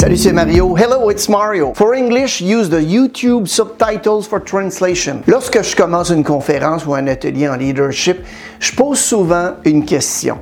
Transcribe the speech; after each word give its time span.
Salut, 0.00 0.16
c'est 0.16 0.32
Mario. 0.32 0.74
Hello, 0.78 1.10
it's 1.10 1.28
Mario. 1.28 1.74
For 1.74 1.94
English, 1.94 2.40
use 2.40 2.70
the 2.70 2.80
YouTube 2.82 3.46
subtitles 3.46 4.26
for 4.26 4.42
translation. 4.42 5.20
Lorsque 5.26 5.62
je 5.62 5.76
commence 5.76 6.08
une 6.08 6.24
conférence 6.24 6.86
ou 6.86 6.94
un 6.94 7.06
atelier 7.06 7.46
en 7.50 7.56
leadership, 7.56 8.16
je 8.60 8.72
pose 8.74 8.98
souvent 8.98 9.50
une 9.66 9.84
question. 9.84 10.38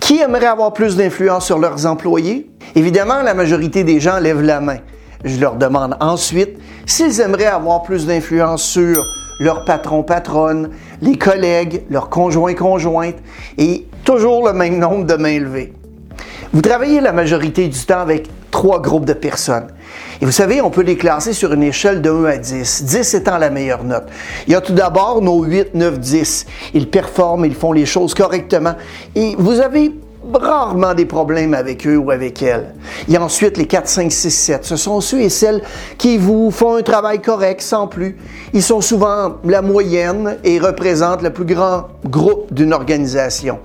Qui 0.00 0.20
aimerait 0.20 0.44
avoir 0.44 0.74
plus 0.74 0.96
d'influence 0.96 1.46
sur 1.46 1.58
leurs 1.58 1.86
employés? 1.86 2.50
Évidemment, 2.74 3.22
la 3.22 3.32
majorité 3.32 3.84
des 3.84 4.00
gens 4.00 4.18
lèvent 4.18 4.42
la 4.42 4.60
main. 4.60 4.80
Je 5.24 5.40
leur 5.40 5.56
demande 5.56 5.96
ensuite 6.00 6.58
s'ils 6.84 7.22
aimeraient 7.22 7.46
avoir 7.46 7.84
plus 7.84 8.04
d'influence 8.04 8.64
sur 8.64 9.02
leur 9.40 9.64
patron, 9.64 10.02
patronne, 10.02 10.68
les 11.00 11.16
collègues, 11.16 11.84
leurs 11.88 12.10
conjoints, 12.10 12.52
conjointes, 12.52 13.16
et 13.56 13.86
toujours 14.04 14.46
le 14.46 14.52
même 14.52 14.78
nombre 14.78 15.06
de 15.06 15.14
mains 15.14 15.40
levées. 15.40 15.72
Vous 16.52 16.60
travaillez 16.60 17.00
la 17.00 17.12
majorité 17.12 17.66
du 17.66 17.78
temps 17.78 18.00
avec 18.00 18.28
trois 18.54 18.80
groupes 18.80 19.04
de 19.04 19.14
personnes. 19.14 19.66
Et 20.20 20.24
vous 20.24 20.30
savez, 20.30 20.60
on 20.60 20.70
peut 20.70 20.82
les 20.82 20.96
classer 20.96 21.32
sur 21.32 21.52
une 21.52 21.64
échelle 21.64 22.00
de 22.00 22.08
1 22.08 22.24
à 22.24 22.36
10, 22.36 22.84
10 22.84 23.14
étant 23.14 23.36
la 23.36 23.50
meilleure 23.50 23.82
note. 23.82 24.04
Il 24.46 24.52
y 24.52 24.54
a 24.54 24.60
tout 24.60 24.72
d'abord 24.72 25.20
nos 25.20 25.42
8, 25.42 25.74
9, 25.74 25.98
10. 25.98 26.46
Ils 26.72 26.88
performent, 26.88 27.46
ils 27.46 27.54
font 27.56 27.72
les 27.72 27.84
choses 27.84 28.14
correctement. 28.14 28.76
Et 29.16 29.34
vous 29.36 29.58
avez 29.58 29.92
rarement 30.38 30.94
des 30.94 31.06
problèmes 31.06 31.54
avec 31.54 31.86
eux 31.86 31.96
ou 31.96 32.10
avec 32.10 32.42
elles. 32.42 32.74
Il 33.08 33.14
y 33.14 33.16
a 33.16 33.22
ensuite 33.22 33.56
les 33.56 33.66
4, 33.66 33.88
5, 33.88 34.12
6, 34.12 34.30
7. 34.30 34.64
Ce 34.64 34.76
sont 34.76 35.00
ceux 35.00 35.20
et 35.20 35.28
celles 35.28 35.62
qui 35.98 36.18
vous 36.18 36.50
font 36.50 36.76
un 36.76 36.82
travail 36.82 37.20
correct 37.20 37.60
sans 37.60 37.86
plus. 37.86 38.16
Ils 38.52 38.62
sont 38.62 38.80
souvent 38.80 39.36
la 39.44 39.62
moyenne 39.62 40.38
et 40.44 40.58
représentent 40.58 41.22
le 41.22 41.30
plus 41.30 41.44
grand 41.44 41.88
groupe 42.04 42.52
d'une 42.52 42.72
organisation. 42.72 43.58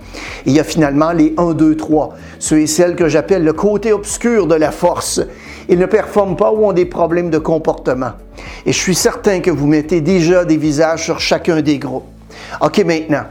il 0.45 0.53
y 0.53 0.59
a 0.59 0.63
finalement 0.63 1.11
les 1.11 1.33
1, 1.37 1.53
2, 1.53 1.75
3. 1.75 2.15
Ceux 2.39 2.61
et 2.61 2.67
celles 2.67 2.95
que 2.95 3.07
j'appelle 3.07 3.43
le 3.43 3.53
côté 3.53 3.93
obscur 3.93 4.47
de 4.47 4.55
la 4.55 4.71
force. 4.71 5.21
Ils 5.67 5.77
ne 5.77 5.85
performent 5.85 6.35
pas 6.35 6.51
ou 6.51 6.65
ont 6.65 6.73
des 6.73 6.85
problèmes 6.85 7.29
de 7.29 7.37
comportement. 7.37 8.11
Et 8.65 8.71
je 8.71 8.77
suis 8.77 8.95
certain 8.95 9.39
que 9.39 9.51
vous 9.51 9.67
mettez 9.67 10.01
déjà 10.01 10.45
des 10.45 10.57
visages 10.57 11.03
sur 11.03 11.19
chacun 11.19 11.61
des 11.61 11.77
groupes. 11.77 12.07
OK, 12.61 12.83
maintenant. 12.85 13.25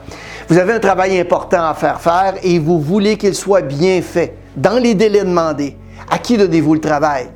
Vous 0.48 0.56
avez 0.56 0.72
un 0.72 0.78
travail 0.78 1.20
important 1.20 1.62
à 1.62 1.74
faire 1.74 2.00
faire 2.00 2.36
et 2.42 2.58
vous 2.58 2.80
voulez 2.80 3.18
qu'il 3.18 3.34
soit 3.34 3.60
bien 3.60 4.00
fait, 4.00 4.34
dans 4.56 4.78
les 4.78 4.94
délais 4.94 5.22
demandés. 5.22 5.77
À 6.10 6.16
qui 6.16 6.38
donnez-vous 6.38 6.72
le 6.72 6.80
travail? 6.80 7.28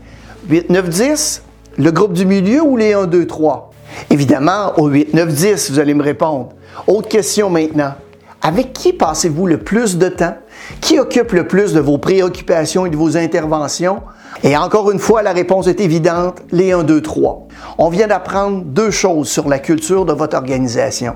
8, 0.49 0.71
9, 0.71 0.89
10? 0.89 1.43
Le 1.77 1.91
groupe 1.91 2.15
du 2.15 2.25
milieu 2.25 2.63
ou 2.63 2.79
les 2.79 2.95
1, 2.95 3.05
2, 3.05 3.27
3? 3.27 3.71
Évidemment, 4.09 4.73
au 4.79 4.89
8, 4.89 5.13
9, 5.13 5.29
10, 5.29 5.71
vous 5.73 5.79
allez 5.79 5.93
me 5.93 6.03
répondre. 6.03 6.55
Autre 6.87 7.09
question 7.09 7.51
maintenant. 7.51 7.93
Avec 8.41 8.73
qui 8.73 8.95
passez-vous 8.95 9.47
le 9.47 9.59
plus 9.59 9.99
de 9.99 10.09
temps? 10.09 10.37
Qui 10.81 10.99
occupe 10.99 11.33
le 11.33 11.47
plus 11.47 11.75
de 11.75 11.81
vos 11.81 11.99
préoccupations 11.99 12.87
et 12.87 12.91
de 12.91 12.97
vos 12.97 13.19
interventions? 13.19 14.01
Et 14.45 14.57
encore 14.57 14.91
une 14.91 14.99
fois, 14.99 15.23
la 15.23 15.33
réponse 15.33 15.69
est 15.69 15.81
évidente, 15.81 16.43
les 16.51 16.73
1, 16.73 16.83
2, 16.83 17.01
3. 17.01 17.47
On 17.79 17.89
vient 17.89 18.09
d'apprendre 18.09 18.63
deux 18.65 18.91
choses 18.91 19.29
sur 19.29 19.49
la 19.49 19.61
culture 19.61 20.05
de 20.05 20.13
votre 20.13 20.37
organisation. 20.37 21.15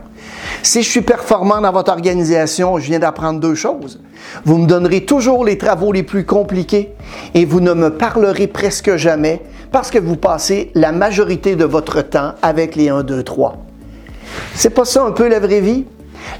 Si 0.63 0.83
je 0.83 0.89
suis 0.89 1.01
performant 1.01 1.61
dans 1.61 1.73
votre 1.73 1.91
organisation, 1.91 2.79
je 2.79 2.87
viens 2.87 3.01
d'apprendre 3.01 3.41
deux 3.41 3.57
choses. 3.57 4.01
Vous 4.45 4.59
me 4.59 4.67
donnerez 4.67 5.05
toujours 5.05 5.45
les 5.45 5.59
travaux 5.59 5.91
les 5.91 6.05
plus 6.05 6.25
compliqués 6.25 6.95
et 7.35 7.45
vous 7.45 7.61
ne 7.61 7.73
me 7.73 7.91
parlerez 7.91 8.47
presque 8.47 8.95
jamais 8.97 9.43
parce 9.73 9.91
que 9.91 9.99
vous 9.99 10.17
passez 10.17 10.71
la 10.75 10.93
majorité 10.93 11.57
de 11.57 11.65
votre 11.65 12.03
temps 12.03 12.35
avec 12.43 12.77
les 12.77 12.91
1, 12.91 13.03
2, 13.03 13.25
3. 13.25 13.57
C'est 14.55 14.71
pas 14.71 14.85
ça 14.85 15.05
un 15.05 15.11
peu 15.11 15.29
la 15.29 15.41
vraie 15.41 15.61
vie? 15.61 15.85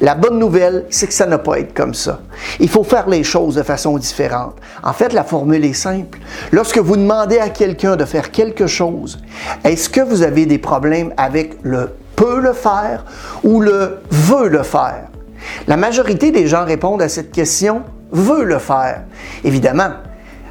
La 0.01 0.15
bonne 0.15 0.39
nouvelle, 0.39 0.85
c'est 0.91 1.07
que 1.07 1.13
ça 1.13 1.27
n'a 1.27 1.39
pas 1.39 1.59
être 1.59 1.75
comme 1.75 1.95
ça. 1.95 2.21
Il 2.61 2.69
faut 2.69 2.85
faire 2.85 3.09
les 3.09 3.25
choses 3.25 3.55
de 3.55 3.63
façon 3.63 3.97
différente. 3.99 4.57
En 4.83 4.93
fait, 4.93 5.13
la 5.13 5.25
formule 5.25 5.65
est 5.65 5.73
simple. 5.73 6.19
Lorsque 6.53 6.79
vous 6.79 6.97
demandez 6.97 7.39
à 7.39 7.49
quelqu'un 7.49 7.97
de 7.97 8.05
faire 8.05 8.31
quelque 8.31 8.67
chose, 8.67 9.19
est-ce 9.65 9.89
que 9.89 10.01
vous 10.01 10.23
avez 10.23 10.47
des 10.47 10.59
problèmes 10.59 11.13
avec 11.17 11.57
le 11.63 11.91
peut 12.15 12.41
le 12.41 12.53
faire 12.55 13.05
ou 13.45 13.61
le 13.61 13.99
veut 14.11 14.49
le 14.49 14.63
faire? 14.63 15.09
La 15.67 15.77
majorité 15.77 16.31
des 16.31 16.47
gens 16.47 16.65
répondent 16.65 17.03
à 17.03 17.09
cette 17.09 17.33
question 17.33 17.83
veut 18.11 18.45
le 18.45 18.59
faire. 18.59 19.03
Évidemment, 19.45 19.91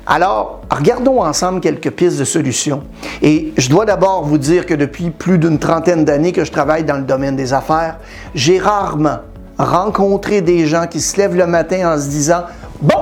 alors, 0.08 0.62
regardons 0.70 1.24
ensemble 1.24 1.62
quelques 1.62 1.90
pistes 1.90 2.20
de 2.20 2.26
solutions. 2.26 2.84
Et 3.24 3.54
je 3.58 3.70
dois 3.70 3.86
d'abord 3.86 4.24
vous 4.24 4.38
dire 4.38 4.68
que 4.68 4.76
depuis 4.76 5.10
plus 5.10 5.40
d'une 5.40 5.58
trentaine 5.58 6.06
d'années 6.06 6.32
que 6.32 6.46
je 6.46 6.52
travaille 6.52 6.84
dans 6.84 6.98
le 6.98 7.04
domaine 7.04 7.36
des 7.36 7.54
affaires, 7.54 7.98
j'ai 8.36 8.60
rarement 8.60 9.20
rencontré 9.58 10.42
des 10.42 10.68
gens 10.68 10.86
qui 10.86 11.02
se 11.02 11.18
lèvent 11.18 11.36
le 11.36 11.48
matin 11.48 11.92
en 11.94 12.00
se 12.00 12.08
disant 12.08 12.44
Bon, 12.82 13.00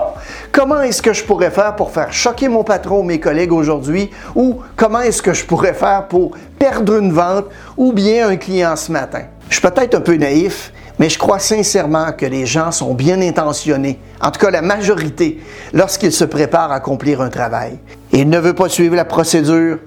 comment 0.54 0.82
est-ce 0.82 1.02
que 1.02 1.12
je 1.12 1.26
pourrais 1.26 1.52
faire 1.52 1.76
pour 1.76 1.92
faire 1.92 2.14
choquer 2.14 2.48
mon 2.48 2.64
patron 2.64 3.00
ou 3.00 3.04
mes 3.04 3.20
collègues 3.20 3.52
aujourd'hui? 3.52 4.10
Ou 4.36 4.60
comment 4.78 5.02
est-ce 5.02 5.22
que 5.22 5.34
je 5.34 5.46
pourrais 5.46 5.74
faire 5.74 6.08
pour 6.08 6.32
perdre 6.58 7.00
une 7.00 7.12
vente 7.12 7.46
ou 7.76 7.92
bien 7.92 8.30
un 8.30 8.38
client 8.38 8.78
ce 8.78 8.92
matin? 8.92 9.24
Je 9.50 9.56
suis 9.56 9.62
peut-être 9.62 9.96
un 9.96 10.02
peu 10.02 10.16
naïf, 10.16 10.72
mais 11.04 11.10
je 11.10 11.20
crois 11.20 11.40
sincèrement 11.40 12.14
que 12.14 12.26
les 12.26 12.46
gens 12.46 12.72
sont 12.72 12.94
bien 12.94 13.20
intentionnés, 13.20 14.00
en 14.22 14.32
tout 14.32 14.40
cas 14.40 14.52
la 14.52 14.62
majorité, 14.62 15.38
lorsqu'ils 15.74 16.14
se 16.14 16.24
préparent 16.24 16.72
à 16.72 16.76
accomplir 16.76 17.20
un 17.20 17.28
travail. 17.28 17.78
Il 18.14 18.30
ne 18.30 18.40
veut 18.40 18.54
pas 18.54 18.70
suivre 18.70 18.96
la 18.96 19.04
procédure, 19.04 19.80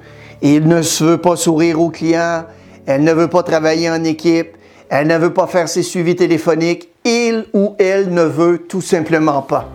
il 0.43 0.69
ne 0.69 0.83
veut 0.83 1.17
pas 1.17 1.37
sourire 1.37 1.81
aux 1.81 1.89
clients, 1.89 2.45
elle 2.85 3.03
ne 3.03 3.15
veut 3.15 3.29
pas 3.29 3.43
travailler 3.43 3.89
en 3.89 4.05
équipe, 4.05 4.59
elle 4.91 5.07
ne 5.07 5.17
veut 5.17 5.33
pas 5.33 5.47
faire 5.47 5.71
ses 5.71 5.83
suivis 5.83 6.17
téléphoniques, 6.17 6.91
il 7.07 7.47
ou 7.55 7.77
elle 7.79 8.13
ne 8.13 8.25
veut 8.25 8.59
tout 8.69 8.83
simplement 8.83 9.41
pas. 9.41 9.71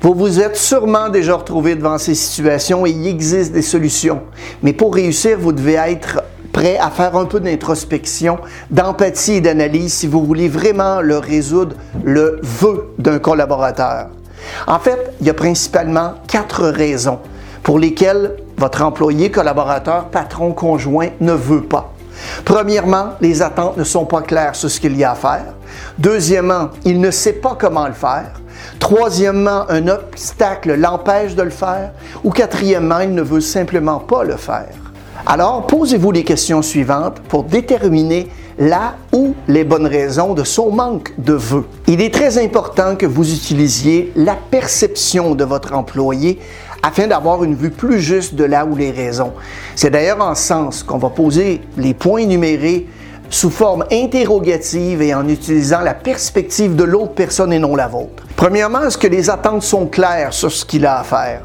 Vous 0.00 0.14
vous 0.14 0.40
êtes 0.40 0.56
sûrement 0.56 1.10
déjà 1.10 1.34
retrouvé 1.34 1.74
devant 1.74 1.98
ces 1.98 2.14
situations 2.14 2.86
et 2.86 2.90
il 2.90 3.06
existe 3.06 3.52
des 3.52 3.60
solutions. 3.60 4.22
Mais 4.62 4.72
pour 4.72 4.94
réussir, 4.94 5.36
vous 5.38 5.52
devez 5.52 5.74
être 5.74 6.22
prêt 6.52 6.78
à 6.78 6.90
faire 6.90 7.16
un 7.16 7.24
peu 7.24 7.40
d'introspection, 7.40 8.38
d'empathie 8.70 9.34
et 9.34 9.40
d'analyse 9.40 9.94
si 9.94 10.06
vous 10.06 10.24
voulez 10.24 10.48
vraiment 10.48 11.00
le 11.00 11.18
résoudre 11.18 11.76
le 12.02 12.40
vœu 12.42 12.92
d'un 12.98 13.18
collaborateur. 13.18 14.08
En 14.66 14.78
fait, 14.78 15.12
il 15.20 15.26
y 15.26 15.30
a 15.30 15.34
principalement 15.34 16.14
quatre 16.26 16.66
raisons 16.66 17.18
pour 17.62 17.78
lesquelles 17.78 18.36
votre 18.56 18.82
employé, 18.82 19.30
collaborateur, 19.30 20.06
patron, 20.06 20.52
conjoint 20.52 21.08
ne 21.20 21.32
veut 21.32 21.62
pas. 21.62 21.92
Premièrement, 22.44 23.14
les 23.20 23.42
attentes 23.42 23.76
ne 23.76 23.84
sont 23.84 24.04
pas 24.04 24.22
claires 24.22 24.54
sur 24.54 24.70
ce 24.70 24.80
qu'il 24.80 24.96
y 24.96 25.04
a 25.04 25.12
à 25.12 25.14
faire. 25.14 25.54
Deuxièmement, 25.98 26.70
il 26.84 27.00
ne 27.00 27.10
sait 27.10 27.34
pas 27.34 27.56
comment 27.58 27.86
le 27.86 27.94
faire. 27.94 28.32
Troisièmement, 28.78 29.64
un 29.70 29.88
obstacle 29.88 30.74
l'empêche 30.74 31.34
de 31.34 31.42
le 31.42 31.50
faire. 31.50 31.92
Ou 32.24 32.30
quatrièmement, 32.30 33.00
il 33.00 33.14
ne 33.14 33.22
veut 33.22 33.40
simplement 33.40 33.98
pas 33.98 34.24
le 34.24 34.36
faire. 34.36 34.89
Alors, 35.26 35.66
posez-vous 35.66 36.10
les 36.12 36.24
questions 36.24 36.62
suivantes 36.62 37.20
pour 37.28 37.44
déterminer 37.44 38.28
la 38.58 38.96
ou 39.12 39.34
les 39.48 39.64
bonnes 39.64 39.86
raisons 39.86 40.34
de 40.34 40.44
son 40.44 40.70
manque 40.70 41.12
de 41.18 41.32
vœux. 41.32 41.66
Il 41.86 42.00
est 42.00 42.12
très 42.12 42.42
important 42.42 42.96
que 42.96 43.06
vous 43.06 43.32
utilisiez 43.32 44.12
la 44.16 44.34
perception 44.34 45.34
de 45.34 45.44
votre 45.44 45.74
employé 45.74 46.38
afin 46.82 47.06
d'avoir 47.06 47.44
une 47.44 47.54
vue 47.54 47.70
plus 47.70 48.00
juste 48.00 48.34
de 48.34 48.44
là 48.44 48.64
ou 48.64 48.76
les 48.76 48.90
raisons. 48.90 49.32
C'est 49.76 49.90
d'ailleurs 49.90 50.20
en 50.20 50.34
ce 50.34 50.42
sens 50.42 50.82
qu'on 50.82 50.98
va 50.98 51.10
poser 51.10 51.62
les 51.76 51.94
points 51.94 52.20
énumérés 52.20 52.86
sous 53.30 53.50
forme 53.50 53.84
interrogative 53.92 55.00
et 55.02 55.14
en 55.14 55.28
utilisant 55.28 55.80
la 55.80 55.94
perspective 55.94 56.74
de 56.74 56.84
l'autre 56.84 57.14
personne 57.14 57.52
et 57.52 57.58
non 57.58 57.76
la 57.76 57.86
vôtre. 57.86 58.24
Premièrement, 58.36 58.82
est-ce 58.82 58.98
que 58.98 59.06
les 59.06 59.30
attentes 59.30 59.62
sont 59.62 59.86
claires 59.86 60.32
sur 60.32 60.50
ce 60.50 60.64
qu'il 60.64 60.84
a 60.84 61.00
à 61.00 61.04
faire? 61.04 61.42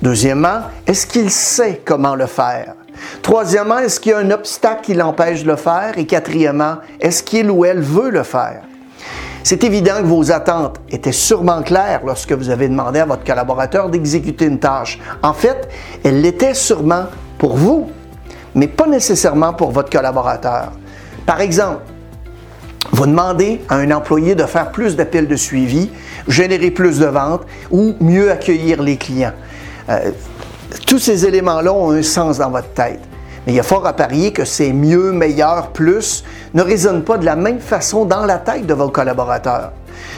Deuxièmement, 0.00 0.60
est-ce 0.86 1.06
qu'il 1.06 1.30
sait 1.30 1.80
comment 1.84 2.14
le 2.14 2.26
faire? 2.26 2.77
Troisièmement, 3.22 3.78
est-ce 3.78 4.00
qu'il 4.00 4.12
y 4.12 4.14
a 4.14 4.18
un 4.18 4.30
obstacle 4.30 4.82
qui 4.82 4.94
l'empêche 4.94 5.42
de 5.42 5.48
le 5.48 5.56
faire? 5.56 5.94
Et 5.96 6.06
quatrièmement, 6.06 6.76
est-ce 7.00 7.22
qu'il 7.22 7.50
ou 7.50 7.64
elle 7.64 7.80
veut 7.80 8.10
le 8.10 8.22
faire? 8.22 8.62
C'est 9.42 9.64
évident 9.64 9.94
que 10.00 10.06
vos 10.06 10.30
attentes 10.30 10.78
étaient 10.90 11.12
sûrement 11.12 11.62
claires 11.62 12.02
lorsque 12.04 12.32
vous 12.32 12.50
avez 12.50 12.68
demandé 12.68 13.00
à 13.00 13.06
votre 13.06 13.24
collaborateur 13.24 13.88
d'exécuter 13.88 14.44
une 14.44 14.58
tâche. 14.58 14.98
En 15.22 15.32
fait, 15.32 15.68
elles 16.04 16.20
l'étaient 16.20 16.54
sûrement 16.54 17.04
pour 17.38 17.56
vous, 17.56 17.90
mais 18.54 18.66
pas 18.66 18.86
nécessairement 18.86 19.54
pour 19.54 19.70
votre 19.70 19.90
collaborateur. 19.90 20.72
Par 21.24 21.40
exemple, 21.40 21.82
vous 22.92 23.06
demandez 23.06 23.60
à 23.68 23.76
un 23.76 23.90
employé 23.90 24.34
de 24.34 24.44
faire 24.44 24.70
plus 24.70 24.96
d'appels 24.96 25.28
de 25.28 25.36
suivi, 25.36 25.90
générer 26.26 26.70
plus 26.70 26.98
de 26.98 27.06
ventes 27.06 27.46
ou 27.70 27.94
mieux 28.00 28.30
accueillir 28.30 28.82
les 28.82 28.96
clients. 28.96 29.34
Euh, 29.88 30.10
tous 30.86 30.98
ces 30.98 31.26
éléments-là 31.26 31.72
ont 31.72 31.90
un 31.90 32.02
sens 32.02 32.38
dans 32.38 32.50
votre 32.50 32.70
tête. 32.70 33.00
Mais 33.46 33.52
il 33.52 33.56
y 33.56 33.60
a 33.60 33.64
fort 33.64 33.86
à 33.86 33.94
parier 33.94 34.32
que 34.32 34.44
c'est 34.44 34.72
mieux, 34.72 35.12
meilleur, 35.12 35.68
plus 35.68 36.24
ne 36.54 36.62
résonnent 36.62 37.04
pas 37.04 37.18
de 37.18 37.24
la 37.24 37.36
même 37.36 37.60
façon 37.60 38.04
dans 38.04 38.26
la 38.26 38.38
tête 38.38 38.66
de 38.66 38.74
vos 38.74 38.90
collaborateurs. 38.90 39.72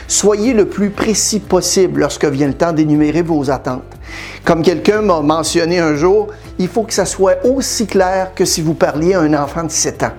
Soyez 0.08 0.52
le 0.52 0.66
plus 0.66 0.90
précis 0.90 1.40
possible 1.40 2.00
lorsque 2.00 2.24
vient 2.24 2.48
le 2.48 2.54
temps 2.54 2.72
d'énumérer 2.72 3.22
vos 3.22 3.50
attentes. 3.50 3.82
Comme 4.44 4.62
quelqu'un 4.62 5.02
m'a 5.02 5.20
mentionné 5.20 5.78
un 5.78 5.94
jour, 5.94 6.28
il 6.58 6.68
faut 6.68 6.82
que 6.82 6.92
ça 6.92 7.04
soit 7.04 7.44
aussi 7.44 7.86
clair 7.86 8.32
que 8.34 8.44
si 8.44 8.60
vous 8.60 8.74
parliez 8.74 9.14
à 9.14 9.20
un 9.20 9.34
enfant 9.34 9.64
de 9.64 9.70
7 9.70 10.02
ans. 10.02 10.12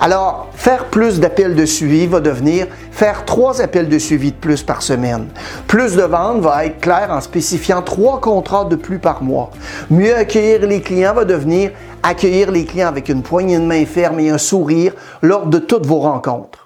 Alors, 0.00 0.48
faire 0.54 0.86
plus 0.86 1.20
d'appels 1.20 1.54
de 1.54 1.66
suivi 1.66 2.06
va 2.06 2.20
devenir 2.20 2.66
faire 2.92 3.24
trois 3.24 3.60
appels 3.60 3.88
de 3.88 3.98
suivi 3.98 4.32
de 4.32 4.36
plus 4.36 4.62
par 4.62 4.82
semaine. 4.82 5.28
Plus 5.66 5.96
de 5.96 6.02
ventes 6.02 6.40
va 6.40 6.64
être 6.66 6.80
clair 6.80 7.08
en 7.10 7.20
spécifiant 7.20 7.82
trois 7.82 8.20
contrats 8.20 8.64
de 8.64 8.76
plus 8.76 8.98
par 8.98 9.22
mois. 9.22 9.50
Mieux 9.90 10.14
accueillir 10.14 10.66
les 10.66 10.80
clients 10.80 11.14
va 11.14 11.24
devenir 11.24 11.70
accueillir 12.02 12.50
les 12.50 12.64
clients 12.64 12.88
avec 12.88 13.08
une 13.08 13.22
poignée 13.22 13.58
de 13.58 13.64
main 13.64 13.84
ferme 13.84 14.20
et 14.20 14.30
un 14.30 14.38
sourire 14.38 14.92
lors 15.22 15.46
de 15.46 15.58
toutes 15.58 15.86
vos 15.86 16.00
rencontres. 16.00 16.59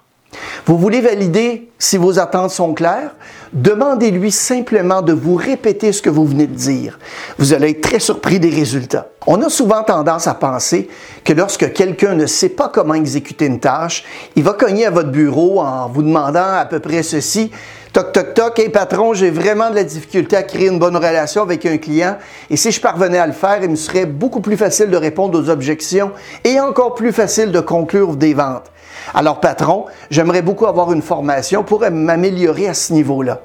Vous 0.65 0.77
voulez 0.77 1.01
valider 1.01 1.69
si 1.77 1.97
vos 1.97 2.19
attentes 2.19 2.51
sont 2.51 2.73
claires? 2.73 3.15
Demandez-lui 3.53 4.31
simplement 4.31 5.01
de 5.01 5.13
vous 5.13 5.35
répéter 5.35 5.91
ce 5.91 6.01
que 6.01 6.09
vous 6.09 6.25
venez 6.25 6.47
de 6.47 6.55
dire. 6.55 6.99
Vous 7.37 7.53
allez 7.53 7.69
être 7.69 7.81
très 7.81 7.99
surpris 7.99 8.39
des 8.39 8.49
résultats. 8.49 9.07
On 9.27 9.41
a 9.41 9.49
souvent 9.49 9.83
tendance 9.83 10.27
à 10.27 10.33
penser 10.33 10.89
que 11.23 11.33
lorsque 11.33 11.71
quelqu'un 11.73 12.15
ne 12.15 12.25
sait 12.25 12.49
pas 12.49 12.69
comment 12.69 12.93
exécuter 12.93 13.45
une 13.45 13.59
tâche, 13.59 14.03
il 14.35 14.43
va 14.43 14.53
cogner 14.53 14.85
à 14.85 14.91
votre 14.91 15.09
bureau 15.09 15.61
en 15.61 15.87
vous 15.87 16.03
demandant 16.03 16.53
à 16.57 16.65
peu 16.65 16.79
près 16.79 17.01
ceci. 17.01 17.51
Toc, 17.93 18.11
toc, 18.11 18.33
toc, 18.33 18.59
hey 18.59 18.67
patron, 18.67 19.13
j'ai 19.13 19.31
vraiment 19.31 19.69
de 19.69 19.75
la 19.75 19.85
difficulté 19.85 20.35
à 20.35 20.43
créer 20.43 20.67
une 20.67 20.79
bonne 20.79 20.97
relation 20.97 21.43
avec 21.43 21.65
un 21.65 21.77
client 21.77 22.17
et 22.49 22.57
si 22.57 22.71
je 22.71 22.81
parvenais 22.81 23.19
à 23.19 23.25
le 23.25 23.31
faire, 23.31 23.59
il 23.63 23.69
me 23.69 23.77
serait 23.77 24.05
beaucoup 24.05 24.41
plus 24.41 24.57
facile 24.57 24.89
de 24.89 24.97
répondre 24.97 25.39
aux 25.39 25.49
objections 25.49 26.11
et 26.43 26.59
encore 26.59 26.93
plus 26.93 27.13
facile 27.13 27.53
de 27.53 27.61
conclure 27.61 28.17
des 28.17 28.33
ventes. 28.33 28.69
Alors, 29.13 29.39
patron, 29.39 29.85
j'aimerais 30.09 30.41
beaucoup 30.41 30.65
avoir 30.65 30.91
une 30.91 31.01
formation 31.01 31.63
pour 31.63 31.81
m'améliorer 31.89 32.67
à 32.67 32.73
ce 32.73 32.93
niveau-là. 32.93 33.41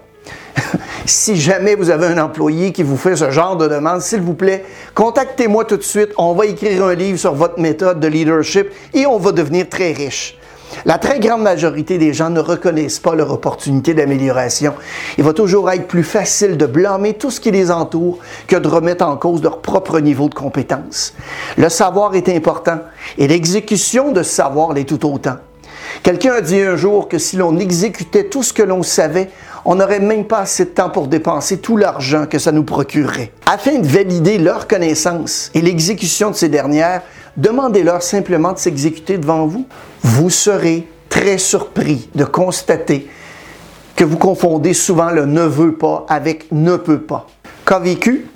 si 1.06 1.36
jamais 1.36 1.74
vous 1.74 1.90
avez 1.90 2.06
un 2.06 2.18
employé 2.18 2.72
qui 2.72 2.82
vous 2.82 2.96
fait 2.96 3.16
ce 3.16 3.30
genre 3.30 3.56
de 3.56 3.68
demande, 3.68 4.00
s'il 4.00 4.20
vous 4.20 4.34
plaît, 4.34 4.64
contactez-moi 4.94 5.64
tout 5.64 5.76
de 5.76 5.82
suite. 5.82 6.10
On 6.18 6.34
va 6.34 6.46
écrire 6.46 6.84
un 6.84 6.94
livre 6.94 7.18
sur 7.18 7.34
votre 7.34 7.58
méthode 7.58 8.00
de 8.00 8.08
leadership 8.08 8.68
et 8.94 9.06
on 9.06 9.18
va 9.18 9.32
devenir 9.32 9.68
très 9.68 9.92
riche. 9.92 10.36
La 10.84 10.98
très 10.98 11.18
grande 11.18 11.42
majorité 11.42 11.98
des 11.98 12.14
gens 12.14 12.30
ne 12.30 12.38
reconnaissent 12.38 13.00
pas 13.00 13.16
leur 13.16 13.32
opportunité 13.32 13.92
d'amélioration. 13.92 14.74
Il 15.18 15.24
va 15.24 15.32
toujours 15.32 15.68
être 15.70 15.88
plus 15.88 16.04
facile 16.04 16.56
de 16.56 16.66
blâmer 16.66 17.14
tout 17.14 17.30
ce 17.30 17.40
qui 17.40 17.50
les 17.50 17.72
entoure 17.72 18.18
que 18.46 18.54
de 18.54 18.68
remettre 18.68 19.04
en 19.04 19.16
cause 19.16 19.42
leur 19.42 19.58
propre 19.58 19.98
niveau 19.98 20.28
de 20.28 20.34
compétence. 20.34 21.12
Le 21.58 21.68
savoir 21.68 22.14
est 22.14 22.28
important 22.28 22.78
et 23.18 23.26
l'exécution 23.26 24.12
de 24.12 24.22
ce 24.22 24.30
savoir 24.30 24.72
l'est 24.72 24.84
tout 24.84 25.04
autant. 25.12 25.36
Quelqu'un 26.02 26.34
a 26.34 26.40
dit 26.40 26.60
un 26.60 26.76
jour 26.76 27.08
que 27.08 27.19
si 27.19 27.37
l'on 27.37 27.58
exécutait 27.58 28.25
tout 28.25 28.42
ce 28.42 28.52
que 28.52 28.62
l'on 28.62 28.82
savait, 28.82 29.31
on 29.64 29.75
n'aurait 29.75 30.00
même 30.00 30.25
pas 30.25 30.40
assez 30.40 30.64
de 30.64 30.70
temps 30.70 30.90
pour 30.90 31.06
dépenser 31.06 31.58
tout 31.58 31.76
l'argent 31.76 32.26
que 32.26 32.38
ça 32.38 32.52
nous 32.52 32.64
procurerait. 32.64 33.32
Afin 33.46 33.78
de 33.78 33.87
valider 33.87 34.38
leur 34.38 34.66
connaissance 34.66 35.50
et 35.54 35.60
l'exécution 35.60 36.31
de 36.31 36.37
ces 36.37 36.48
dernières, 36.48 37.02
demandez-leur 37.37 38.02
simplement 38.02 38.52
de 38.52 38.58
s'exécuter 38.58 39.19
devant 39.19 39.46
vous. 39.46 39.66
Vous 40.02 40.31
serez 40.31 40.88
très 41.08 41.38
surpris 41.38 42.08
de 42.14 42.25
constater 42.25 43.08
que 43.96 44.04
vous 44.04 44.16
confondez 44.16 44.72
souvent 44.72 45.10
le 45.10 45.26
ne 45.26 45.42
veut 45.42 45.75
pas 45.75 46.06
avec 46.08 46.46
ne 46.52 46.76
peut 46.76 47.02
pas. 47.02 47.26
Qu'a 47.66 47.78
vécu? 47.78 48.26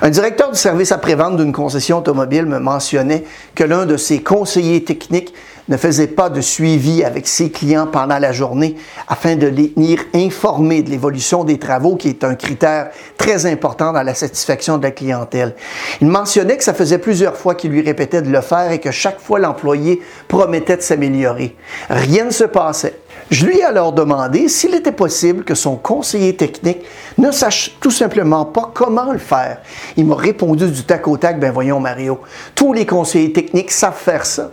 Un 0.00 0.10
directeur 0.10 0.50
du 0.50 0.58
service 0.58 0.92
après-vente 0.92 1.36
d'une 1.36 1.52
concession 1.52 1.98
automobile 1.98 2.46
me 2.46 2.58
mentionnait 2.58 3.24
que 3.54 3.64
l'un 3.64 3.86
de 3.86 3.96
ses 3.96 4.22
conseillers 4.22 4.84
techniques 4.84 5.32
ne 5.72 5.78
faisait 5.78 6.06
pas 6.06 6.28
de 6.28 6.42
suivi 6.42 7.02
avec 7.02 7.26
ses 7.26 7.50
clients 7.50 7.86
pendant 7.86 8.18
la 8.18 8.30
journée 8.30 8.76
afin 9.08 9.36
de 9.36 9.46
les 9.46 9.72
tenir 9.72 10.00
informés 10.14 10.82
de 10.82 10.90
l'évolution 10.90 11.44
des 11.44 11.58
travaux, 11.58 11.96
qui 11.96 12.10
est 12.10 12.24
un 12.24 12.34
critère 12.34 12.90
très 13.16 13.46
important 13.46 13.90
dans 13.92 14.02
la 14.02 14.14
satisfaction 14.14 14.76
de 14.76 14.82
la 14.82 14.90
clientèle. 14.90 15.54
Il 16.02 16.08
mentionnait 16.08 16.58
que 16.58 16.64
ça 16.64 16.74
faisait 16.74 16.98
plusieurs 16.98 17.38
fois 17.38 17.54
qu'il 17.54 17.70
lui 17.70 17.80
répétait 17.80 18.20
de 18.20 18.28
le 18.28 18.42
faire 18.42 18.70
et 18.70 18.80
que 18.80 18.90
chaque 18.90 19.18
fois 19.18 19.38
l'employé 19.38 20.02
promettait 20.28 20.76
de 20.76 20.82
s'améliorer. 20.82 21.56
Rien 21.88 22.26
ne 22.26 22.30
se 22.30 22.44
passait. 22.44 22.98
Je 23.30 23.46
lui 23.46 23.60
ai 23.60 23.64
alors 23.64 23.94
demandé 23.94 24.48
s'il 24.48 24.74
était 24.74 24.92
possible 24.92 25.42
que 25.42 25.54
son 25.54 25.76
conseiller 25.76 26.36
technique 26.36 26.82
ne 27.16 27.30
sache 27.30 27.78
tout 27.80 27.90
simplement 27.90 28.44
pas 28.44 28.70
comment 28.74 29.10
le 29.10 29.18
faire. 29.18 29.62
Il 29.96 30.04
m'a 30.04 30.16
répondu 30.16 30.70
du 30.70 30.84
tac 30.84 31.08
au 31.08 31.16
tac, 31.16 31.40
ben 31.40 31.50
voyons 31.50 31.80
Mario, 31.80 32.20
tous 32.54 32.74
les 32.74 32.84
conseillers 32.84 33.32
techniques 33.32 33.70
savent 33.70 33.96
faire 33.96 34.26
ça. 34.26 34.50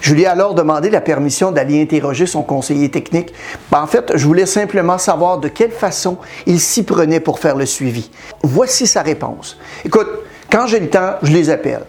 Je 0.00 0.14
lui 0.14 0.22
ai 0.22 0.26
alors 0.26 0.54
demandé 0.54 0.90
la 0.90 1.00
permission 1.00 1.52
d'aller 1.52 1.80
interroger 1.80 2.26
son 2.26 2.42
conseiller 2.42 2.90
technique. 2.90 3.32
Ben, 3.70 3.82
en 3.82 3.86
fait, 3.86 4.12
je 4.14 4.26
voulais 4.26 4.46
simplement 4.46 4.98
savoir 4.98 5.38
de 5.38 5.48
quelle 5.48 5.72
façon 5.72 6.18
il 6.46 6.60
s'y 6.60 6.82
prenait 6.82 7.20
pour 7.20 7.38
faire 7.38 7.56
le 7.56 7.66
suivi. 7.66 8.10
Voici 8.42 8.86
sa 8.86 9.02
réponse. 9.02 9.58
Écoute, 9.84 10.08
quand 10.50 10.66
j'ai 10.66 10.80
le 10.80 10.88
temps, 10.88 11.14
je 11.22 11.32
les 11.32 11.50
appelle. 11.50 11.82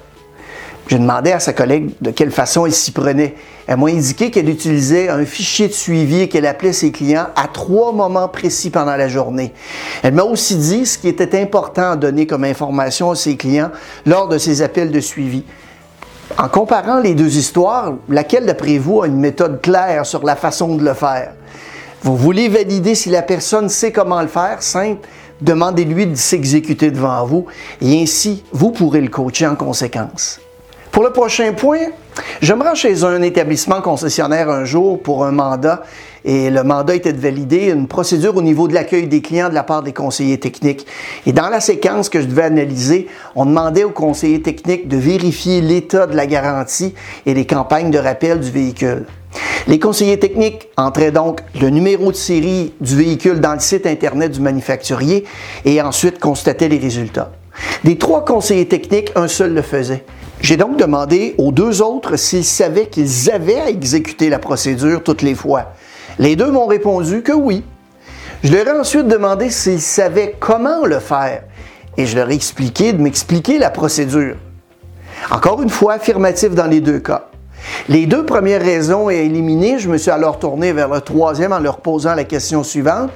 J'ai 0.88 1.00
demandé 1.00 1.32
à 1.32 1.40
sa 1.40 1.54
collègue 1.54 1.92
de 2.02 2.12
quelle 2.12 2.32
façon 2.32 2.66
il 2.66 2.74
s'y 2.74 2.92
prenait. 2.92 3.36
Elle 3.68 3.78
m'a 3.78 3.88
indiqué 3.88 4.32
qu'elle 4.32 4.50
utilisait 4.50 5.08
un 5.08 5.24
fichier 5.26 5.70
de 5.70 5.74
suivi 5.74 6.22
et 6.22 6.30
qu'elle 6.30 6.46
appelait 6.46 6.74
ses 6.74 6.92
clients 6.92 7.28
à 7.38 7.48
trois 7.48 7.94
moments 7.94 8.28
précis 8.28 8.70
pendant 8.70 8.98
la 8.98 9.08
journée. 9.08 9.54
Elle 10.04 10.14
m'a 10.14 10.24
aussi 10.24 10.58
dit 10.58 10.86
ce 10.86 10.98
qui 10.98 11.08
était 11.08 11.42
important 11.42 11.92
à 11.92 11.96
donner 11.96 12.28
comme 12.28 12.44
information 12.44 13.12
à 13.12 13.16
ses 13.16 13.38
clients 13.38 13.72
lors 14.06 14.28
de 14.28 14.38
ses 14.38 14.62
appels 14.62 14.92
de 14.92 15.00
suivi. 15.00 15.46
En 16.38 16.48
comparant 16.48 17.00
les 17.00 17.16
deux 17.16 17.38
histoires, 17.38 17.94
laquelle 18.10 18.46
d'après 18.46 18.78
vous 18.78 19.02
a 19.02 19.08
une 19.08 19.20
méthode 19.20 19.62
claire 19.62 20.06
sur 20.06 20.24
la 20.24 20.36
façon 20.36 20.76
de 20.76 20.84
le 20.84 20.94
faire? 20.94 21.34
Vous 22.02 22.18
voulez 22.18 22.50
valider 22.50 22.96
si 22.96 23.10
la 23.10 23.22
personne 23.22 23.70
sait 23.70 23.92
comment 23.92 24.22
le 24.22 24.28
faire? 24.28 24.62
Simple, 24.62 25.08
demandez-lui 25.42 26.08
de 26.08 26.16
s'exécuter 26.16 26.92
devant 26.92 27.26
vous 27.26 27.46
et 27.82 28.02
ainsi, 28.02 28.44
vous 28.52 28.72
pourrez 28.72 29.02
le 29.02 29.10
coacher 29.10 29.48
en 29.48 29.56
conséquence. 29.56 30.40
Pour 30.92 31.04
le 31.04 31.12
prochain 31.12 31.54
point, 31.54 31.88
je 32.42 32.54
me 32.54 32.64
rends 32.64 32.76
chez 32.76 33.04
un 33.04 33.22
établissement 33.22 33.82
concessionnaire 33.82 34.50
un 34.50 34.66
jour 34.66 35.02
pour 35.02 35.26
un 35.26 35.32
mandat 35.32 35.84
et 36.26 36.50
le 36.50 36.64
mandat 36.64 36.96
était 36.96 37.14
de 37.14 37.20
valider 37.20 37.70
une 37.70 37.88
procédure 37.88 38.36
au 38.38 38.42
niveau 38.42 38.68
de 38.68 38.74
l'accueil 38.74 39.08
des 39.08 39.22
clients 39.22 39.50
de 39.50 39.54
la 39.54 39.64
part 39.64 39.84
des 39.84 39.94
conseillers 39.94 40.40
techniques. 40.40 40.86
Et 41.26 41.34
dans 41.34 41.50
la 41.50 41.60
séquence 41.60 42.10
que 42.10 42.22
je 42.22 42.28
devais 42.28 42.44
analyser, 42.44 43.08
on 43.36 43.46
demandait 43.46 43.84
aux 43.84 43.92
conseillers 43.92 44.42
techniques 44.42 44.88
de 44.88 44.98
vérifier 44.98 45.62
l'état 45.62 46.08
de 46.08 46.16
la 46.16 46.26
garantie 46.26 46.94
et 47.26 47.34
les 47.34 47.46
campagnes 47.46 47.92
de 47.92 48.00
rappel 48.00 48.40
du 48.40 48.52
véhicule. 48.52 49.06
Les 49.68 49.80
conseillers 49.80 50.20
techniques 50.20 50.68
entraient 50.78 51.12
donc 51.12 51.42
le 51.60 51.70
numéro 51.70 52.12
de 52.12 52.18
série 52.18 52.74
du 52.82 52.96
véhicule 52.96 53.40
dans 53.40 53.54
le 53.54 53.60
site 53.60 53.86
Internet 53.86 54.32
du 54.32 54.42
manufacturier 54.42 55.26
et 55.66 55.82
ensuite 55.82 56.20
constataient 56.20 56.68
les 56.68 56.78
résultats. 56.78 57.32
Des 57.84 57.98
trois 57.98 58.26
conseillers 58.26 58.68
techniques, 58.68 59.12
un 59.16 59.28
seul 59.28 59.54
le 59.54 59.62
faisait. 59.62 60.04
J'ai 60.42 60.58
donc 60.58 60.78
demandé 60.78 61.36
aux 61.38 61.52
deux 61.52 61.82
autres 61.82 62.18
s'ils 62.18 62.44
savaient 62.44 62.88
qu'ils 62.88 63.32
avaient 63.32 63.62
à 63.62 63.70
exécuter 63.70 64.30
la 64.30 64.40
procédure 64.40 65.02
toutes 65.02 65.22
les 65.22 65.36
fois. 65.36 65.74
Les 66.20 66.36
deux 66.36 66.52
m'ont 66.52 66.68
répondu 66.68 67.24
que 67.24 67.32
oui. 67.32 67.64
Je 68.44 68.54
leur 68.54 68.68
ai 68.68 68.80
ensuite 68.80 69.08
demandé 69.08 69.50
s'ils 69.50 69.82
savaient 69.82 70.36
comment 70.40 70.86
le 70.86 71.00
faire 71.00 71.44
et 71.98 72.06
je 72.06 72.16
leur 72.16 72.30
ai 72.30 72.34
expliqué 72.34 72.94
de 72.94 73.02
m'expliquer 73.02 73.58
la 73.58 73.70
procédure. 73.70 74.36
Encore 75.32 75.62
une 75.62 75.70
fois, 75.70 75.94
affirmatif 75.94 76.52
dans 76.52 76.66
les 76.66 76.82
deux 76.82 77.00
cas. 77.00 77.30
Les 77.88 78.06
deux 78.06 78.26
premières 78.26 78.62
raisons 78.62 79.10
éliminées, 79.10 79.80
je 79.80 79.90
me 79.90 79.98
suis 79.98 80.12
alors 80.12 80.40
tourné 80.40 80.74
vers 80.74 80.90
le 80.90 81.02
troisième 81.02 81.54
en 81.54 81.60
leur 81.60 81.78
posant 81.78 82.14
la 82.14 82.26
question 82.26 82.64
suivante. 82.64 83.12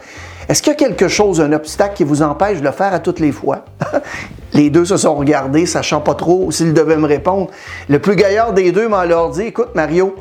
Est-ce 0.48 0.62
qu'il 0.62 0.72
y 0.72 0.76
a 0.76 0.78
quelque 0.78 1.10
chose, 1.10 1.42
un 1.42 1.52
obstacle 1.52 1.96
qui 1.96 2.06
vous 2.06 2.22
empêche 2.22 2.60
de 2.60 2.64
le 2.64 2.72
faire 2.72 2.94
à 2.94 3.00
toutes 3.00 3.20
les 3.20 3.34
fois? 3.34 3.66
les 4.54 4.70
deux 4.70 4.86
se 4.86 4.96
sont 4.96 5.16
regardés, 5.16 5.66
sachant 5.66 6.00
pas 6.00 6.16
trop 6.16 6.50
s'ils 6.52 6.74
devaient 6.74 6.96
me 6.96 7.08
répondre. 7.08 7.50
Le 7.90 8.00
plus 8.00 8.16
gaillard 8.16 8.54
des 8.54 8.72
deux 8.72 8.88
m'a 8.88 9.00
alors 9.00 9.32
dit, 9.32 9.42
écoute 9.42 9.76
Mario, 9.76 10.16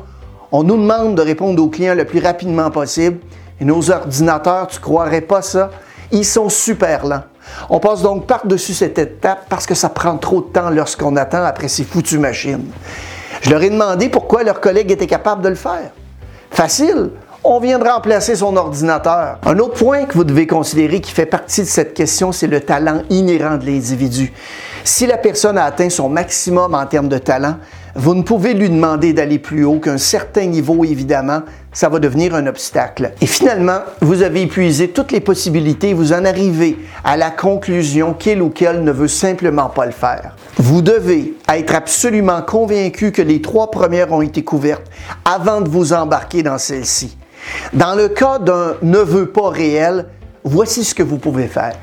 on 0.51 0.63
nous 0.63 0.77
demande 0.77 1.15
de 1.15 1.21
répondre 1.21 1.61
aux 1.61 1.69
clients 1.69 1.95
le 1.95 2.05
plus 2.05 2.19
rapidement 2.19 2.71
possible. 2.71 3.19
Et 3.59 3.65
nos 3.65 3.89
ordinateurs, 3.89 4.67
tu 4.67 4.79
croirais 4.79 5.21
pas 5.21 5.41
ça, 5.41 5.71
ils 6.11 6.25
sont 6.25 6.49
super 6.49 7.05
lents. 7.05 7.23
On 7.69 7.79
passe 7.79 8.01
donc 8.01 8.27
par-dessus 8.27 8.73
cette 8.73 8.99
étape 8.99 9.45
parce 9.49 9.65
que 9.65 9.73
ça 9.73 9.89
prend 9.89 10.17
trop 10.17 10.41
de 10.41 10.47
temps 10.47 10.69
lorsqu'on 10.69 11.15
attend 11.15 11.43
après 11.43 11.67
ces 11.67 11.83
foutues 11.83 12.19
machines. 12.19 12.65
Je 13.41 13.49
leur 13.49 13.61
ai 13.61 13.69
demandé 13.69 14.09
pourquoi 14.09 14.43
leurs 14.43 14.61
collègues 14.61 14.91
étaient 14.91 15.07
capables 15.07 15.41
de 15.41 15.49
le 15.49 15.55
faire. 15.55 15.91
Facile, 16.51 17.11
on 17.43 17.59
vient 17.59 17.79
de 17.79 17.87
remplacer 17.87 18.35
son 18.35 18.55
ordinateur. 18.57 19.39
Un 19.45 19.57
autre 19.59 19.75
point 19.75 20.05
que 20.05 20.13
vous 20.13 20.23
devez 20.23 20.47
considérer 20.47 21.01
qui 21.01 21.11
fait 21.11 21.25
partie 21.25 21.61
de 21.61 21.67
cette 21.67 21.93
question, 21.93 22.31
c'est 22.31 22.47
le 22.47 22.59
talent 22.59 23.03
inhérent 23.09 23.57
de 23.57 23.65
l'individu. 23.65 24.33
Si 24.87 25.05
la 25.05 25.17
personne 25.17 25.57
a 25.57 25.65
atteint 25.65 25.89
son 25.89 26.07
maximum 26.07 26.73
en 26.73 26.85
termes 26.85 27.09
de 27.09 27.17
talent, 27.17 27.57
vous 27.93 28.15
ne 28.15 28.21
pouvez 28.21 28.53
lui 28.53 28.69
demander 28.69 29.11
d'aller 29.11 29.37
plus 29.37 29.65
haut 29.65 29.79
qu'un 29.79 29.97
certain 29.97 30.45
niveau, 30.45 30.85
évidemment, 30.85 31.41
ça 31.73 31.89
va 31.89 31.99
devenir 31.99 32.33
un 32.33 32.47
obstacle. 32.47 33.11
Et 33.19 33.25
finalement, 33.25 33.79
vous 33.99 34.21
avez 34.21 34.43
épuisé 34.43 34.87
toutes 34.87 35.11
les 35.11 35.19
possibilités, 35.19 35.93
vous 35.93 36.13
en 36.13 36.23
arrivez 36.23 36.77
à 37.03 37.17
la 37.17 37.31
conclusion 37.31 38.13
qu'il 38.13 38.41
ou 38.41 38.49
qu'elle 38.49 38.85
ne 38.85 38.93
veut 38.93 39.09
simplement 39.09 39.67
pas 39.67 39.85
le 39.85 39.91
faire. 39.91 40.37
Vous 40.55 40.81
devez 40.81 41.33
être 41.53 41.75
absolument 41.75 42.41
convaincu 42.41 43.11
que 43.11 43.21
les 43.21 43.41
trois 43.41 43.69
premières 43.69 44.13
ont 44.13 44.21
été 44.21 44.41
couvertes 44.45 44.89
avant 45.25 45.59
de 45.59 45.67
vous 45.67 45.91
embarquer 45.91 46.43
dans 46.43 46.57
celle-ci. 46.57 47.17
Dans 47.73 47.93
le 47.93 48.07
cas 48.07 48.39
d'un 48.39 48.75
ne 48.81 48.99
veut 48.99 49.27
pas 49.31 49.49
réel, 49.49 50.05
voici 50.45 50.85
ce 50.85 50.95
que 50.95 51.03
vous 51.03 51.17
pouvez 51.17 51.47
faire. 51.47 51.75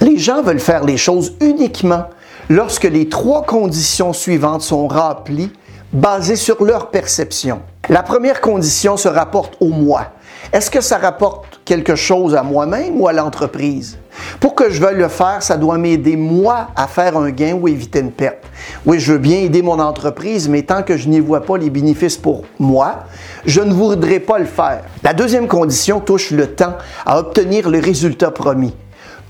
Les 0.00 0.18
gens 0.18 0.42
veulent 0.42 0.58
faire 0.58 0.82
les 0.84 0.96
choses 0.96 1.34
uniquement 1.40 2.06
lorsque 2.48 2.84
les 2.84 3.08
trois 3.08 3.42
conditions 3.42 4.12
suivantes 4.12 4.62
sont 4.62 4.88
remplies 4.88 5.50
basé 5.92 6.36
sur 6.36 6.64
leur 6.64 6.90
perception. 6.90 7.60
La 7.88 8.02
première 8.02 8.40
condition 8.40 8.96
se 8.96 9.08
rapporte 9.08 9.56
au 9.60 9.68
moi. 9.68 10.12
Est-ce 10.52 10.70
que 10.70 10.80
ça 10.80 10.98
rapporte 10.98 11.60
quelque 11.64 11.94
chose 11.94 12.34
à 12.34 12.42
moi-même 12.42 13.00
ou 13.00 13.08
à 13.08 13.12
l'entreprise? 13.12 13.98
Pour 14.40 14.54
que 14.54 14.70
je 14.70 14.80
veuille 14.80 14.96
le 14.96 15.08
faire, 15.08 15.42
ça 15.42 15.56
doit 15.56 15.78
m'aider 15.78 16.16
moi 16.16 16.68
à 16.74 16.86
faire 16.86 17.16
un 17.16 17.30
gain 17.30 17.54
ou 17.54 17.68
éviter 17.68 18.00
une 18.00 18.10
perte. 18.10 18.44
Oui, 18.84 18.98
je 18.98 19.12
veux 19.12 19.18
bien 19.18 19.38
aider 19.38 19.62
mon 19.62 19.78
entreprise, 19.78 20.48
mais 20.48 20.62
tant 20.62 20.82
que 20.82 20.96
je 20.96 21.08
n'y 21.08 21.20
vois 21.20 21.42
pas 21.42 21.56
les 21.58 21.70
bénéfices 21.70 22.16
pour 22.16 22.44
moi, 22.58 23.04
je 23.44 23.60
ne 23.60 23.72
voudrais 23.72 24.20
pas 24.20 24.38
le 24.38 24.46
faire. 24.46 24.82
La 25.02 25.12
deuxième 25.12 25.48
condition 25.48 26.00
touche 26.00 26.30
le 26.30 26.46
temps 26.46 26.76
à 27.04 27.18
obtenir 27.18 27.68
le 27.68 27.78
résultat 27.78 28.30
promis. 28.30 28.74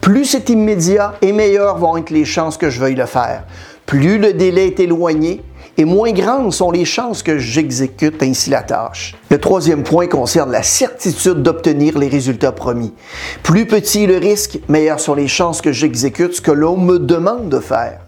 Plus 0.08 0.24
c'est 0.24 0.48
immédiat 0.48 1.16
et 1.20 1.34
meilleures 1.34 1.76
vont 1.76 1.98
être 1.98 2.08
les 2.08 2.24
chances 2.24 2.56
que 2.56 2.70
je 2.70 2.80
veuille 2.80 2.94
le 2.94 3.04
faire. 3.04 3.44
Plus 3.84 4.16
le 4.16 4.32
délai 4.32 4.68
est 4.68 4.80
éloigné, 4.80 5.42
et 5.76 5.84
moins 5.84 6.12
grandes 6.12 6.50
sont 6.50 6.70
les 6.70 6.86
chances 6.86 7.22
que 7.22 7.36
j'exécute 7.36 8.22
ainsi 8.22 8.48
la 8.48 8.62
tâche. 8.62 9.14
Le 9.28 9.36
troisième 9.36 9.82
point 9.82 10.06
concerne 10.06 10.50
la 10.50 10.62
certitude 10.62 11.42
d'obtenir 11.42 11.98
les 11.98 12.08
résultats 12.08 12.52
promis. 12.52 12.94
Plus 13.42 13.66
petit 13.66 14.06
le 14.06 14.16
risque, 14.16 14.60
meilleures 14.70 14.98
sont 14.98 15.14
les 15.14 15.28
chances 15.28 15.60
que 15.60 15.72
j'exécute 15.72 16.32
ce 16.32 16.40
que 16.40 16.52
l'on 16.52 16.78
me 16.78 16.98
demande 16.98 17.50
de 17.50 17.60
faire. 17.60 18.00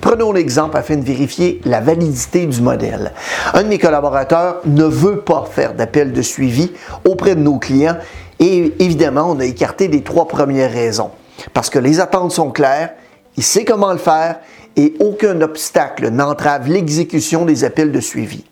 Prenons 0.00 0.30
l'exemple 0.30 0.76
afin 0.76 0.94
de 0.94 1.04
vérifier 1.04 1.60
la 1.64 1.80
validité 1.80 2.46
du 2.46 2.62
modèle. 2.62 3.12
Un 3.52 3.64
de 3.64 3.68
mes 3.68 3.78
collaborateurs 3.78 4.60
ne 4.64 4.84
veut 4.84 5.22
pas 5.22 5.44
faire 5.50 5.74
d'appel 5.74 6.12
de 6.12 6.22
suivi 6.22 6.70
auprès 7.04 7.34
de 7.34 7.40
nos 7.40 7.58
clients 7.58 7.96
et 8.38 8.74
évidemment, 8.78 9.28
on 9.28 9.40
a 9.40 9.44
écarté 9.44 9.88
les 9.88 10.02
trois 10.02 10.28
premières 10.28 10.70
raisons. 10.70 11.10
Parce 11.52 11.70
que 11.70 11.78
les 11.78 12.00
attentes 12.00 12.32
sont 12.32 12.50
claires, 12.50 12.94
il 13.36 13.42
sait 13.42 13.64
comment 13.64 13.92
le 13.92 13.98
faire 13.98 14.40
et 14.76 14.94
aucun 15.00 15.40
obstacle 15.40 16.08
n'entrave 16.08 16.68
l'exécution 16.68 17.44
des 17.44 17.64
appels 17.64 17.92
de 17.92 18.00
suivi. 18.00 18.44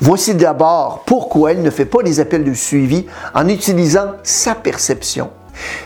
Voici 0.00 0.34
d'abord 0.34 1.02
pourquoi 1.06 1.52
il 1.52 1.62
ne 1.62 1.70
fait 1.70 1.84
pas 1.84 2.02
les 2.02 2.20
appels 2.20 2.44
de 2.44 2.54
suivi 2.54 3.06
en 3.34 3.48
utilisant 3.48 4.12
sa 4.22 4.54
perception. 4.54 5.30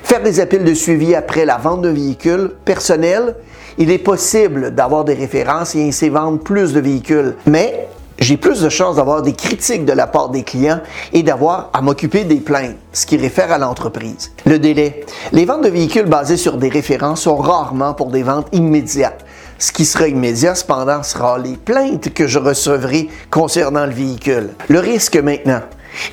Faire 0.03 0.23
des 0.23 0.41
appels 0.41 0.65
de 0.65 0.75
suivi 0.75 1.15
après 1.15 1.47
la 1.47 1.57
vente 1.57 1.83
d'un 1.83 1.93
véhicule 1.93 2.51
personnel, 2.65 3.35
il 3.79 3.91
est 3.91 3.99
possible 3.99 4.75
d'avoir 4.75 5.05
des 5.05 5.15
références 5.15 5.75
et 5.75 5.89
ainsi 5.89 6.11
vendre 6.11 6.41
plus 6.41 6.75
de 6.75 6.81
véhicules. 6.81 7.37
Mais 7.47 7.89
j'ai 8.19 8.37
plus 8.37 8.61
de 8.61 8.69
chances 8.69 8.97
d'avoir 8.97 9.23
des 9.23 9.33
critiques 9.33 9.85
de 9.85 9.93
la 9.93 10.07
part 10.07 10.29
des 10.29 10.43
clients 10.43 10.81
et 11.13 11.23
d'avoir 11.23 11.71
à 11.73 11.81
m'occuper 11.81 12.25
des 12.25 12.41
plaintes, 12.41 12.77
ce 12.93 13.07
qui 13.07 13.17
réfère 13.17 13.53
à 13.53 13.59
l'entreprise. 13.59 14.33
Le 14.47 14.59
délai. 14.59 15.05
Les 15.33 15.45
ventes 15.45 15.65
de 15.65 15.69
véhicules 15.69 16.07
basées 16.07 16.37
sur 16.37 16.57
des 16.57 16.69
références 16.69 17.23
sont 17.23 17.37
rarement 17.37 17.95
pour 17.95 18.11
des 18.11 18.23
ventes 18.23 18.49
immédiates. 18.53 19.25
Ce 19.59 19.73
qui 19.73 19.85
sera 19.85 20.09
immédiat, 20.09 20.55
cependant, 20.55 21.03
sera 21.03 21.39
les 21.39 21.57
plaintes 21.57 22.13
que 22.13 22.27
je 22.27 22.39
recevrai 22.39 23.09
concernant 23.31 23.87
le 23.87 23.93
véhicule. 23.93 24.51
Le 24.69 24.81
risque 24.81 25.17
maintenant. 25.17 25.61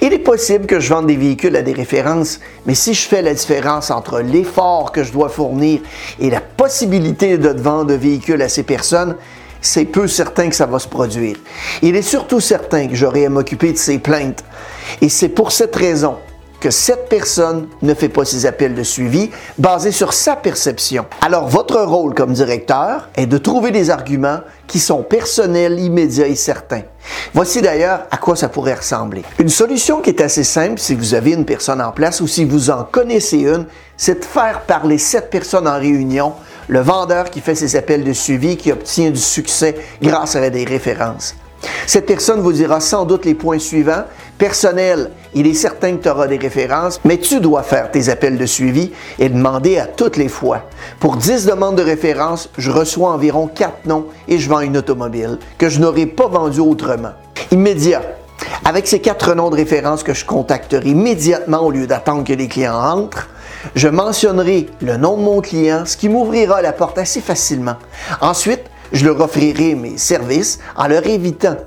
Il 0.02 0.14
est 0.14 0.20
possible 0.20 0.66
que 0.66 0.80
je 0.80 0.90
vende 0.90 1.08
des 1.08 1.16
véhicules 1.16 1.56
à 1.56 1.62
des 1.62 1.74
références, 1.74 2.40
mais 2.66 2.76
si 2.76 2.94
je 2.94 3.08
fais 3.08 3.22
la 3.22 3.34
différence 3.34 3.92
entre 3.92 4.20
l'effort 4.20 4.92
que 4.92 5.04
je 5.04 5.12
dois 5.12 5.30
fournir 5.30 5.80
et 6.20 6.30
la 6.30 6.42
possibilité 6.42 7.38
de 7.38 7.50
vendre 7.50 7.86
de 7.86 7.94
véhicules 7.94 8.42
à 8.42 8.50
ces 8.50 8.64
personnes, 8.64 9.16
c'est 9.62 9.86
peu 9.86 10.08
certain 10.08 10.50
que 10.50 10.56
ça 10.56 10.66
va 10.66 10.80
se 10.80 10.88
produire. 10.88 11.38
Il 11.82 11.96
est 11.96 12.02
surtout 12.02 12.40
certain 12.40 12.88
que 12.88 12.96
j'aurai 12.96 13.26
à 13.26 13.30
m'occuper 13.30 13.72
de 13.72 13.78
ces 13.78 14.00
plaintes. 14.00 14.44
Et 15.02 15.10
c'est 15.10 15.30
pour 15.30 15.52
cette 15.52 15.76
raison 15.76 16.18
que 16.60 16.72
cette 16.72 17.08
personne 17.08 17.68
ne 17.82 17.94
fait 17.94 18.10
pas 18.10 18.26
ses 18.26 18.46
appels 18.46 18.76
de 18.76 18.84
suivi 18.84 19.30
basés 19.58 19.92
sur 19.92 20.14
sa 20.14 20.36
perception. 20.36 21.06
Alors 21.22 21.48
votre 21.48 21.80
rôle 21.82 22.14
comme 22.14 22.34
directeur 22.34 23.10
est 23.16 23.28
de 23.28 23.38
trouver 23.38 23.72
des 23.72 23.90
arguments 23.90 24.42
qui 24.68 24.80
sont 24.80 25.02
personnels, 25.04 25.80
immédiats 25.80 26.28
et 26.28 26.36
certains. 26.36 26.82
Voici 27.34 27.62
d'ailleurs 27.62 28.02
à 28.12 28.18
quoi 28.18 28.36
ça 28.36 28.50
pourrait 28.50 28.74
ressembler. 28.74 29.24
Une 29.40 29.50
solution 29.50 30.02
qui 30.02 30.10
est 30.10 30.22
assez 30.22 30.44
simple 30.44 30.80
si 30.80 30.96
vous 30.96 31.14
avez 31.14 31.32
une 31.32 31.46
personne 31.46 31.82
en 31.82 31.92
place 31.92 32.22
ou 32.22 32.28
si 32.28 32.44
vous 32.44 32.70
en 32.70 32.84
connaissez 32.84 33.40
une, 33.40 33.66
c'est 33.96 34.20
de 34.20 34.26
faire 34.26 34.62
parler 34.62 34.98
cette 34.98 35.30
personne 35.30 35.68
en 35.68 35.80
réunion, 35.80 36.34
le 36.70 36.80
vendeur 36.80 37.30
qui 37.32 37.42
fait 37.42 37.56
ses 37.56 37.76
appels 37.76 38.04
de 38.04 38.14
suivi, 38.14 38.56
qui 38.56 38.72
obtient 38.72 39.10
du 39.10 39.20
succès 39.20 39.76
grâce 40.02 40.36
à 40.36 40.50
des 40.50 40.64
références. 40.64 41.36
Cette 41.88 42.06
personne 42.06 42.40
vous 42.40 42.54
dira 42.54 42.80
sans 42.80 43.06
doute 43.06 43.26
les 43.26 43.34
points 43.34 43.60
suivants. 43.60 44.04
Personnel, 44.38 45.12
il 45.34 45.48
est 45.48 45.56
certain 45.56 45.98
que 45.98 46.04
tu 46.04 46.10
auras 46.10 46.28
des 46.28 46.38
références, 46.38 47.02
mais 47.04 47.18
tu 47.18 47.42
dois 47.42 47.64
faire 47.64 47.92
tes 47.92 48.08
appels 48.08 48.38
de 48.38 48.46
suivi 48.46 48.92
et 49.18 49.28
demander 49.28 49.78
à 49.78 49.86
toutes 49.86 50.16
les 50.16 50.30
fois. 50.30 50.70
Pour 51.00 51.18
10 51.18 51.48
demandes 51.48 51.76
de 51.76 51.82
référence, 51.82 52.50
je 52.58 52.72
reçois 52.72 53.12
environ 53.12 53.48
4 53.48 53.86
noms 53.86 54.06
et 54.28 54.38
je 54.38 54.50
vends 54.50 54.62
une 54.62 54.78
automobile 54.78 55.40
que 55.58 55.68
je 55.68 55.80
n'aurais 55.80 56.06
pas 56.06 56.28
vendue 56.28 56.62
autrement. 56.62 57.12
Immédiat. 57.52 58.04
Avec 58.64 58.88
ces 58.88 59.00
quatre 59.00 59.34
noms 59.34 59.50
de 59.50 59.56
référence 59.56 60.04
que 60.04 60.14
je 60.14 60.26
contacterai 60.26 60.90
immédiatement 60.90 61.62
au 61.62 61.72
lieu 61.72 61.88
d'attendre 61.88 62.24
que 62.24 62.34
les 62.34 62.48
clients 62.48 62.80
entrent, 62.80 63.28
je 63.76 63.88
mentionnerai 63.88 64.68
le 64.82 64.98
nom 64.98 65.18
de 65.18 65.22
mon 65.22 65.42
client, 65.42 65.86
ce 65.86 65.98
qui 65.98 66.10
m'ouvrira 66.10 66.62
la 66.62 66.74
porte 66.74 66.98
assez 66.98 67.22
facilement. 67.22 67.76
Ensuite, 68.22 68.64
je 68.92 69.06
leur 69.06 69.20
offrirai 69.22 69.76
mes 69.76 69.98
services 69.98 70.60
en 70.76 70.88
leur 70.88 71.06
évitant 71.06 71.58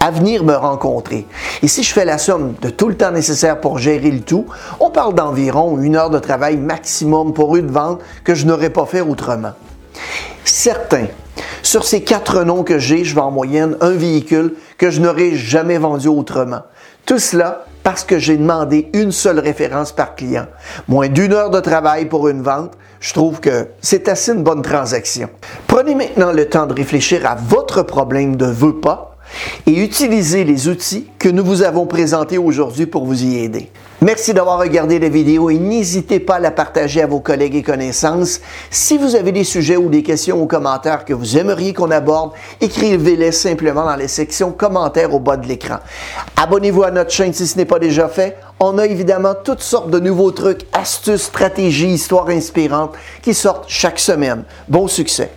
à 0.00 0.10
venir 0.10 0.44
me 0.44 0.54
rencontrer. 0.54 1.26
Et 1.62 1.68
si 1.68 1.82
je 1.82 1.92
fais 1.92 2.04
la 2.04 2.18
somme 2.18 2.54
de 2.60 2.70
tout 2.70 2.88
le 2.88 2.96
temps 2.96 3.10
nécessaire 3.10 3.60
pour 3.60 3.78
gérer 3.78 4.10
le 4.10 4.20
tout, 4.20 4.46
on 4.78 4.90
parle 4.90 5.14
d'environ 5.14 5.78
une 5.80 5.96
heure 5.96 6.10
de 6.10 6.18
travail 6.18 6.56
maximum 6.56 7.32
pour 7.32 7.56
une 7.56 7.70
vente 7.70 8.00
que 8.24 8.34
je 8.34 8.46
n'aurais 8.46 8.70
pas 8.70 8.86
fait 8.86 9.00
autrement. 9.00 9.52
Certains, 10.44 11.06
sur 11.62 11.84
ces 11.84 12.02
quatre 12.02 12.44
noms 12.44 12.62
que 12.62 12.78
j'ai, 12.78 13.04
je 13.04 13.14
vais 13.14 13.20
en 13.20 13.30
moyenne 13.30 13.76
un 13.80 13.90
véhicule 13.90 14.54
que 14.78 14.90
je 14.90 15.00
n'aurais 15.00 15.34
jamais 15.34 15.78
vendu 15.78 16.08
autrement. 16.08 16.62
Tout 17.06 17.18
cela 17.18 17.64
parce 17.86 18.02
que 18.02 18.18
j'ai 18.18 18.36
demandé 18.36 18.90
une 18.94 19.12
seule 19.12 19.38
référence 19.38 19.92
par 19.92 20.16
client. 20.16 20.46
Moins 20.88 21.06
d'une 21.06 21.32
heure 21.32 21.50
de 21.50 21.60
travail 21.60 22.06
pour 22.06 22.26
une 22.26 22.42
vente, 22.42 22.72
je 22.98 23.12
trouve 23.14 23.38
que 23.38 23.68
c'est 23.80 24.08
assez 24.08 24.32
une 24.32 24.42
bonne 24.42 24.62
transaction. 24.62 25.28
Prenez 25.68 25.94
maintenant 25.94 26.32
le 26.32 26.48
temps 26.48 26.66
de 26.66 26.74
réfléchir 26.74 27.24
à 27.24 27.36
votre 27.36 27.84
problème 27.84 28.34
de 28.34 28.46
veux 28.46 28.80
pas 28.80 29.15
et 29.66 29.82
utilisez 29.82 30.44
les 30.44 30.68
outils 30.68 31.06
que 31.18 31.28
nous 31.28 31.44
vous 31.44 31.62
avons 31.62 31.86
présentés 31.86 32.38
aujourd'hui 32.38 32.86
pour 32.86 33.04
vous 33.04 33.24
y 33.24 33.38
aider. 33.38 33.70
Merci 34.02 34.34
d'avoir 34.34 34.58
regardé 34.58 34.98
la 34.98 35.08
vidéo 35.08 35.48
et 35.48 35.58
n'hésitez 35.58 36.20
pas 36.20 36.34
à 36.34 36.38
la 36.38 36.50
partager 36.50 37.00
à 37.00 37.06
vos 37.06 37.20
collègues 37.20 37.56
et 37.56 37.62
connaissances. 37.62 38.40
Si 38.70 38.98
vous 38.98 39.16
avez 39.16 39.32
des 39.32 39.42
sujets 39.42 39.78
ou 39.78 39.88
des 39.88 40.02
questions 40.02 40.42
ou 40.42 40.46
commentaires 40.46 41.06
que 41.06 41.14
vous 41.14 41.38
aimeriez 41.38 41.72
qu'on 41.72 41.90
aborde, 41.90 42.32
écrivez-les 42.60 43.32
simplement 43.32 43.86
dans 43.86 43.96
les 43.96 44.08
sections 44.08 44.52
commentaires 44.52 45.14
au 45.14 45.18
bas 45.18 45.38
de 45.38 45.46
l'écran. 45.46 45.78
Abonnez-vous 46.36 46.82
à 46.82 46.90
notre 46.90 47.10
chaîne 47.10 47.32
si 47.32 47.46
ce 47.46 47.56
n'est 47.56 47.64
pas 47.64 47.78
déjà 47.78 48.08
fait. 48.08 48.36
On 48.60 48.76
a 48.76 48.84
évidemment 48.84 49.34
toutes 49.42 49.62
sortes 49.62 49.90
de 49.90 49.98
nouveaux 49.98 50.30
trucs, 50.30 50.66
astuces, 50.74 51.22
stratégies, 51.22 51.88
histoires 51.88 52.28
inspirantes 52.28 52.94
qui 53.22 53.32
sortent 53.32 53.64
chaque 53.66 53.98
semaine. 53.98 54.44
Bon 54.68 54.88
succès! 54.88 55.30